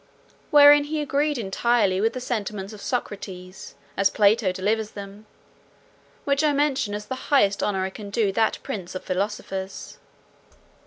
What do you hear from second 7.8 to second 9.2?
I can do that prince of